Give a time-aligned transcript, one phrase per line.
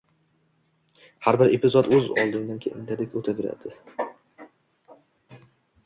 [1.25, 3.79] Har bir epizod ko`z oldingdan lentadek o`taveradi